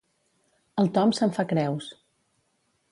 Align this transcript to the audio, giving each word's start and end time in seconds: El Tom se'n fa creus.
El 0.83 0.89
Tom 0.95 1.13
se'n 1.19 1.37
fa 1.39 1.47
creus. 1.53 1.93